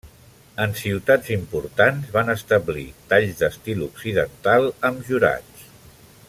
En 0.63 0.71
ciutats 0.83 1.29
importants, 1.35 2.07
van 2.15 2.33
establir 2.35 2.87
talls 3.13 3.37
d'estil 3.43 3.85
occidental 3.89 4.67
amb 4.91 5.07
jurats. 5.13 5.71